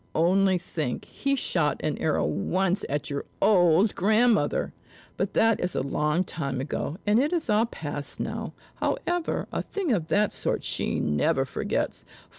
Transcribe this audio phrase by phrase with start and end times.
[0.15, 4.73] Only think, he shot an arrow once at your old grandmother!
[5.15, 9.61] But that is a long time ago, and it is all past now; however, a
[9.61, 12.03] thing of that sort she never forgets.